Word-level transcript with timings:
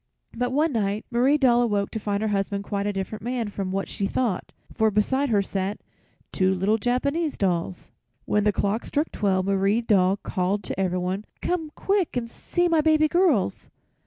But 0.35 0.49
one 0.51 0.71
night 0.71 1.05
Marie 1.11 1.37
Doll 1.37 1.61
awoke 1.61 1.91
to 1.91 1.99
find 1.99 2.23
her 2.23 2.29
husband 2.29 2.63
quite 2.63 2.87
a 2.87 2.91
different 2.93 3.21
man 3.23 3.49
from 3.49 3.71
what 3.71 3.87
she 3.87 4.07
thought, 4.07 4.51
for 4.73 4.89
beside 4.89 5.29
her 5.29 5.43
sat 5.43 5.79
two 6.31 6.55
little 6.55 6.79
Japanese 6.79 7.37
dolls. 7.37 7.91
When 8.25 8.43
the 8.43 8.51
clock 8.51 8.83
struck 8.83 9.11
twelve 9.11 9.45
Marie 9.45 9.81
Doll 9.81 10.17
called 10.17 10.63
to 10.63 10.79
everyone: 10.79 11.25
"Come 11.43 11.69
quick 11.75 12.17
and 12.17 12.27
see 12.31 12.67
my 12.67 12.81
baby 12.81 13.07
girls!" 13.07 13.69